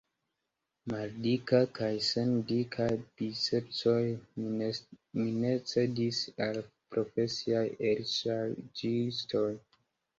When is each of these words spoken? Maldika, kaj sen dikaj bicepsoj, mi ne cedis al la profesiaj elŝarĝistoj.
Maldika, 0.93 1.59
kaj 1.79 1.89
sen 2.07 2.31
dikaj 2.53 2.87
bicepsoj, 3.21 4.01
mi 4.41 5.29
ne 5.45 5.55
cedis 5.75 6.25
al 6.49 6.61
la 6.63 6.67
profesiaj 6.95 7.67
elŝarĝistoj. 7.95 9.49